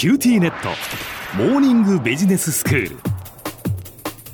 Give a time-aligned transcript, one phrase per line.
[0.00, 0.70] QTnet。
[1.36, 2.96] モーニングビジネススクール。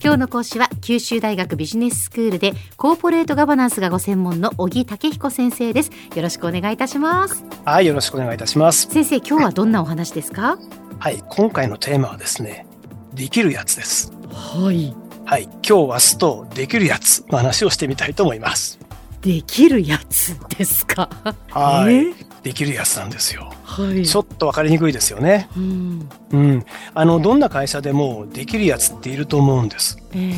[0.00, 5.90] 今日の講師は九州大学ビジネススクールでコーポレートガバナンスがご専門の小木武彦先生です。
[6.14, 7.44] よろしくお願いいたします。
[7.64, 8.86] はい、よろしくお願いいたします。
[8.92, 10.56] 先生今日はどんなお話ですか？
[11.00, 12.64] はい、今回のテーマはですね、
[13.14, 14.12] できるやつです。
[14.30, 14.94] はい。
[15.24, 18.78] はい、今日は明日とできるやつの話をしてみたいと思います。
[19.20, 21.08] できるやつですか？
[21.50, 22.25] はい、え？
[22.46, 23.52] できるやつなんですよ。
[23.64, 25.48] はいちょっとわかりにくいですよね。
[25.56, 29.98] うんうん、あのどんな会社でもできるやつっていると思うんです。
[30.14, 30.32] え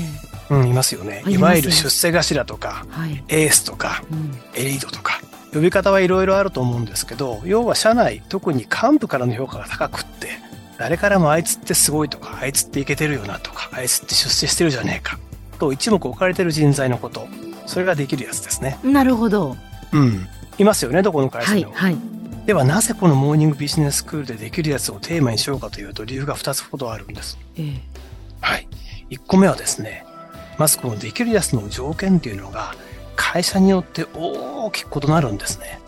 [0.51, 1.23] えうん、いますよね。
[1.29, 5.21] いわゆる出世頭とか、はい、エースとか、うんエリートとか。
[5.53, 10.29] 呼び方はいろいろあると思うんですけど、要は社内、特に幹部からの評価が高くって、
[10.79, 15.19] 誰からもあいつってすごいとか、あいつっていけてるよなとか、あいつって出世してるじゃねえか、
[15.59, 17.29] と一目置かれてる人材のこと。
[17.67, 18.79] それができるやつですね。
[18.83, 19.55] なるほど
[19.93, 20.27] うん。
[20.59, 21.73] いますよね、どこの会社にも。
[21.73, 27.37] はいはいではなぜこのモーニングビジネススクールでできるやつをテーマにしようかというと理由が2つほどあるんです。
[27.59, 27.83] ええ
[28.41, 28.67] はい。
[29.11, 30.07] 1個目はですね、
[30.57, 32.75] まずこのできるやつの条件っていうのが
[33.17, 35.79] 会社によって大きく異なるんですね。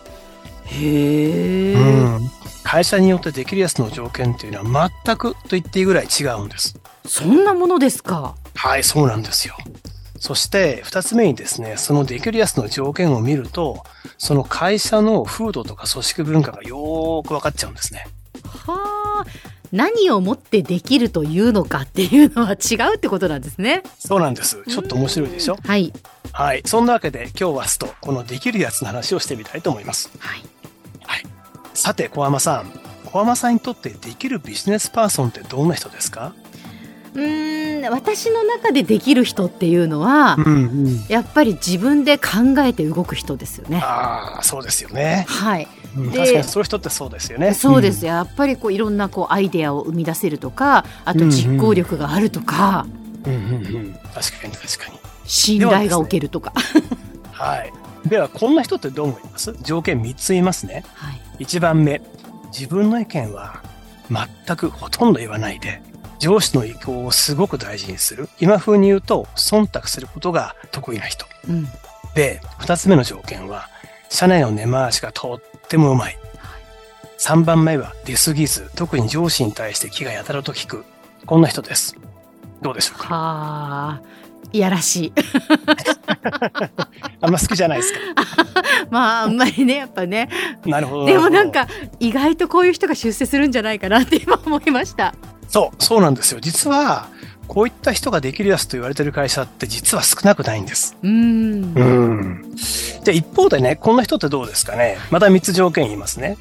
[0.65, 2.31] へえ、うん。
[2.63, 6.77] 会社によってできるやつの条件っていうのは全くと言っていいぐらい違うんです。
[7.07, 9.57] そんなものですかはい、そうなんですよ。
[10.21, 13.83] そして2つ目にですね、そのできるやつの条件を見ると、
[14.19, 18.05] その会社の風土とか組織文化がよーく分かっちゃうんですね。
[18.43, 19.25] はあ
[19.71, 24.63] 何をもってできるというのかっていうのは違うってことなんですねそうなんです。
[24.67, 25.57] ちょっと面白いでしょ？
[25.63, 25.91] はい
[26.31, 26.61] はい。
[26.65, 30.11] そんなわけで今日はスとこのできるやつの話をしてみたいと思います。
[30.19, 30.43] はい
[31.73, 32.71] さて、小浜さん。
[33.05, 36.35] 小浜さんにとってできるビジネスパーソンってどんな人ですか？
[37.13, 41.05] うーん私の中でできる人っていうのは、んうん。
[41.09, 43.81] やっぱり自分で考えて動く人ですよね。
[43.83, 45.25] ああ、そうですよね。
[45.27, 45.67] はい、
[45.97, 47.53] うんで確かにそういう人ってそうですよね。
[47.53, 52.85] そうです、やっぱりこういろんなこうアイデアを生み出せるとかあと実行力があるとか、
[53.25, 53.33] うん。
[53.33, 53.93] うんうんうん。
[54.13, 54.99] 確かに確かに。
[55.25, 56.53] 信頼がおけるとか、
[57.31, 57.73] はい。
[58.07, 59.53] では、こんな人ってどう思います？
[59.61, 60.83] 条件3つ言いますね。
[60.95, 62.01] はい、1番目。
[62.51, 63.61] 自分の意見は
[64.09, 65.81] 全くほとんど言わないで、
[66.21, 68.29] 上司の意向をすごく大事にする。
[68.39, 71.25] 今風に言うと、忖度することが得意な人。
[71.49, 71.67] うん、
[72.13, 73.67] で、二つ目の条件は、
[74.07, 76.17] 社内の根回しがとってもうまい。
[77.17, 80.85] 三番目は出過ぎず、特に上司に対して気がやたらと効く。
[81.25, 81.95] こんな人です。
[82.61, 83.07] どうでしょうか？
[83.15, 84.01] はあ
[84.53, 85.13] いやらしい
[87.21, 87.99] あんま好きじゃないですか。
[88.91, 90.29] まああんまりねやっぱね
[90.65, 91.05] なるほど。
[91.05, 91.51] でもなん。
[91.51, 91.67] か
[91.99, 95.13] 意外とこういう人が出世するんじゃないかなって今思いました。
[95.51, 96.39] そう、そうなんですよ。
[96.39, 97.09] 実は、
[97.47, 100.95] こういった人ができるやつと言われてる会社って実は少なくないんです。
[101.03, 102.55] うーんうん。
[103.03, 104.97] で、一方でね、こんな人ってどうですかね。
[105.11, 106.37] また三つ条件言いますね。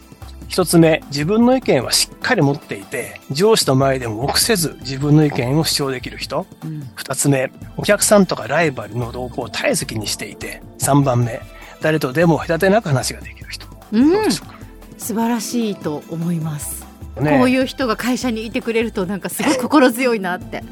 [0.46, 6.46] 一つ目、自分の意見はしっかり持っていて、上司の前でも臆せず自分の意見を主張できる人。
[6.64, 11.40] うん二つ目、お客さんとかライバルの動向を絶えず気にしていて、三番目、
[11.80, 13.66] 誰とでも隔てなく話ができる人。
[13.90, 14.54] うんどうでしょうか。
[14.96, 16.89] 素晴らしいと思います。
[17.20, 20.62] ねこういう人が会社にいてくれるとなんかすごい 心強いなって。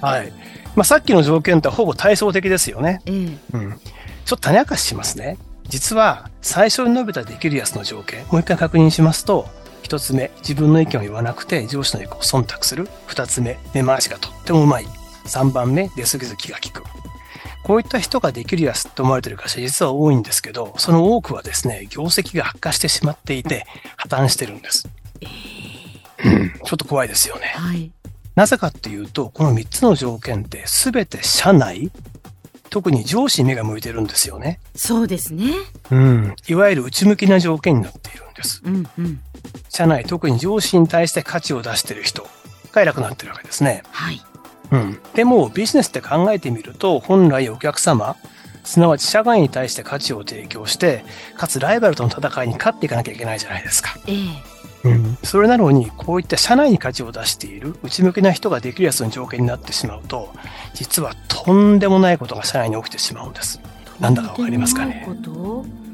[0.00, 0.32] はい。
[0.76, 3.00] まあ、さっきの条件とはほぼ対照的ですよね。
[3.06, 3.80] ええうん。
[4.24, 5.38] ちょっと種明かししますね。
[5.68, 9.48] 実は、最初に述べたできるやつの条件、もう一回確認しますと、
[9.82, 12.88] 一つ目、自分の意見を言わなくて上司の意向を忖度する。
[13.06, 14.86] 二つ目、根回しがとってもうまい。
[15.26, 16.82] 三番目、出過ぎず気が利く。
[17.62, 23.66] こういった人ができるやつと思われている会社実は多いんですけど、その多くはですね、業績が悪化してしまっていて、
[23.96, 24.88] 破綻してるんです。
[25.22, 25.24] う
[25.60, 25.63] ん
[26.64, 27.52] ちょっと怖いですよね。
[27.54, 27.92] はい。
[28.34, 31.90] なぜかっていうと、この3つの条件って全て社内、
[32.70, 34.58] 特に上司に目が向いてるんですよね。
[34.74, 35.52] そうですね。
[35.90, 36.34] うん。
[36.48, 38.60] いわゆる内向きな条件になっているんです。
[38.64, 39.20] うんうん。
[39.68, 42.26] 社内、特に上司に対して価値を出している人
[42.72, 43.84] が偉くなってるわけですね。
[43.92, 44.20] はい。
[44.72, 45.00] うん。
[45.14, 48.16] でも、ビジネスって考えてみると、本来お客様、
[48.64, 51.04] すなわち社外に対して価値を提供して、
[51.36, 53.96] かつライバルとの戦いに勝っていかなきゃいけないじゃないですか。
[54.08, 54.53] ええ
[54.84, 60.32] うん、それなのに、こういった社内に価値を出している内向きな人ができるやつの条件になってしまうと、
[60.74, 63.60] 実はとんでもないことが社内に起きてしまうんです。
[63.98, 65.08] なんだかわかりますかね？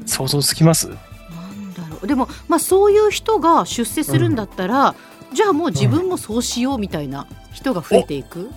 [0.05, 0.87] 想像つきます？
[0.89, 2.07] となんだろう。
[2.07, 4.95] でもまあそういう人が出世するんだったら、
[5.33, 8.49] じゃあもう自分もそうしようみたいな人が増えていく？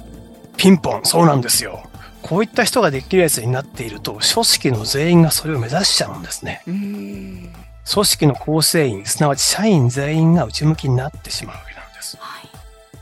[0.57, 1.83] ピンポン、そうなんですよ。
[2.23, 6.63] こういった人ができるやつになっていると、組織の全員がそれを目指しちゃうんですね。
[6.67, 7.24] うーん。
[7.95, 12.17] 組織の構成員、すなわち社員全員が内向きになってしまうわけなんです。
[12.19, 12.51] はい。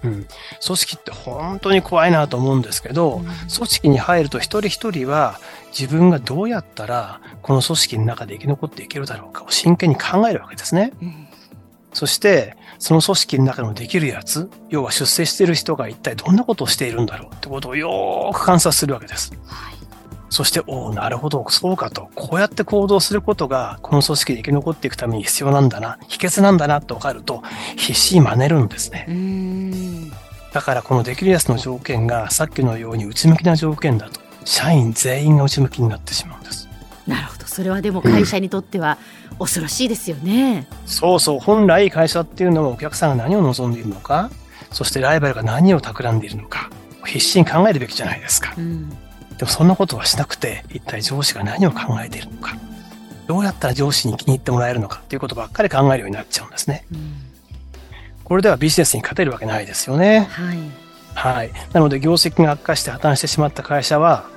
[0.04, 0.26] うん。
[0.64, 5.40] 組織って本当に怖いなと思うんですけど、うん組織に入ると一人一人は
[5.78, 10.92] 自分がどうやったらこの組織の中で生き残っていけるだろうかを真剣に考えるわけですね。
[11.00, 11.28] うん
[11.92, 19.32] そして、その組織の中のできるやつ、要は出世している人が一体どんなことをしているんだろうってことをよーく観察するわけです。
[19.46, 19.71] はい。
[20.32, 22.08] そして、おおなるほど、そうかと。
[22.14, 27.42] こうやって行動することが、この組織で生き残っていくために必要なんだな、秘訣なんだなって分かると、
[27.76, 29.06] 必死に真似るんですね。
[30.54, 36.66] だからこのできるやつの条件が、さっきのように内向きな条件だと、社員全員が内向きになってしまうんです。
[37.06, 37.46] なるほど。
[37.46, 38.96] それはでも会社にとっては
[39.38, 40.66] 恐ろしいですよね。
[40.86, 44.30] そうそう、本来会社っていうのはお客さんが何を望んでいるのか、
[44.70, 46.70] そしてライバルが何を企んでいるのか、
[47.04, 48.54] 必死に考えるべきじゃないですか。
[48.56, 48.96] うん。
[49.42, 52.54] でもそんなことはしなくて、一体上司が何を考えているのか、
[53.26, 56.86] どうやったら上司に気に入ってもらえるのかっていうことばっかり考えるようになっちゃうんですね。
[56.92, 57.14] うん。
[58.22, 60.28] これではビジネスに勝てるわけないですよね。
[60.30, 60.58] はい。
[61.14, 61.50] はい。
[61.72, 64.28] なので業績が悪化して破綻してしまった会社は、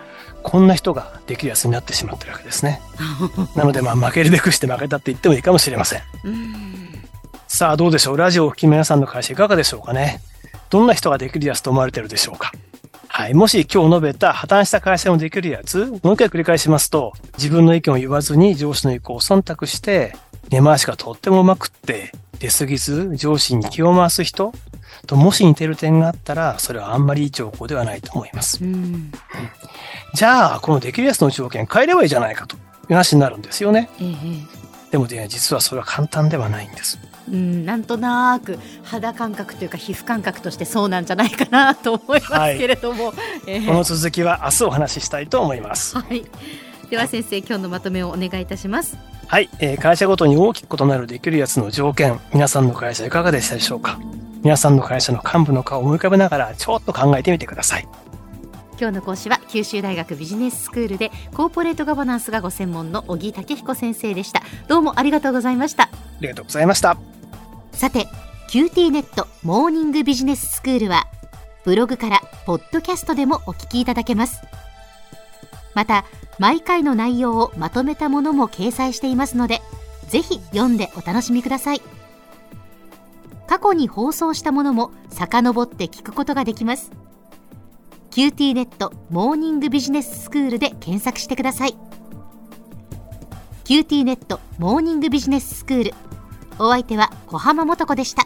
[0.41, 2.81] こんな人ができるやつになってしまってるわけですね。
[3.55, 6.01] なのでまあ負けるべくして負けたって言ってもいいかもしれません。
[6.23, 6.99] うん。
[7.47, 10.19] さあどうでしょうラジオをお聞きの皆さんの会社いかがでしょうかね
[10.71, 12.51] どんな人ができるやつと思われてるでしょうか
[13.15, 13.33] はい。
[13.33, 20.17] もし今日述べた破綻した会社のできるやつ、もう一回繰り返しますと、自分の意見を言わずに上司の意向を忖度して、
[20.49, 24.51] 根回しがとってもうまくって、出過ぎず上司に気を回す人
[25.07, 28.61] ともし似てる点があったら、それはあんまりいい兆候ではないと思います。
[28.61, 29.13] うん。
[30.13, 33.89] じゃあ、このできるやつの条件変えればいいじゃないかという話になるんですよね。
[34.01, 34.91] ええ。
[34.91, 36.99] でもね、実はそれは簡単ではないんです。
[37.29, 43.13] うん、なんとなく肌感覚というか皮膚感覚としてそうなんじゃないかなと思いますけれども、
[43.47, 45.97] ええこの続きは明日お話ししたいと思います。
[45.97, 46.23] はい。
[46.89, 48.97] では先生今日のまとめをお願いいたします。
[49.27, 53.99] はい、えー会社ごとに大きく異なるできるやつの条件、皆さんの会社いかがでしたでしょうか？
[54.43, 57.87] 皆さんの会社の幹部の顔を思い浮かべながらちょっと考えてみてください。
[58.79, 64.43] 今日の講師は九州大学ビジネススクールでコーポレートガバナンスがご専門の小木武彦先生でした。
[64.67, 65.83] どうもありがとうございました。
[65.85, 65.89] あ
[66.21, 66.95] りがとうございました。
[67.75, 68.07] さて
[68.47, 71.07] QT ネットモーニングビジネススクールは
[71.65, 74.41] ブログからポッドキャストでもお聞きいただけます。
[75.73, 76.05] また
[76.39, 79.61] 毎回の内容をまとめたものも掲載していますので
[80.07, 81.81] ぜひ読んでお楽しみください。
[83.45, 86.91] 過去に放送したものも遡って聞くことができます。
[88.11, 91.75] QT ネットモーニングビジネススクールで検索してください。
[93.65, 95.93] QT ネットモーニングビジネススクール
[96.57, 98.25] お相手は小浜もとこでした。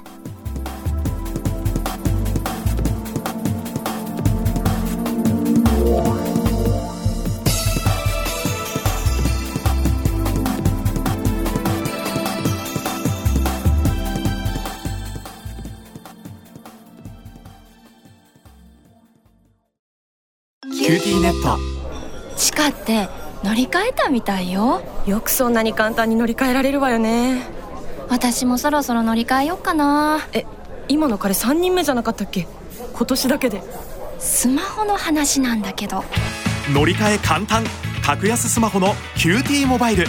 [20.71, 21.57] QTnet。
[22.35, 23.09] 地下って
[23.43, 24.81] 乗り換えたみたいよ。
[25.05, 27.58] よくそんなに簡単に乗り換えられるわよね
[28.09, 30.27] 私もそろそろ乗り換えよっかな。
[30.33, 30.45] え
[30.87, 32.47] 今の彼3人目じゃなかったっけ？
[32.93, 33.61] 今年だけで。
[34.19, 36.03] スマホの話なんだけど。
[36.73, 37.63] 乗り換え簡単。
[38.03, 40.07] 格安スマホの QT モバイル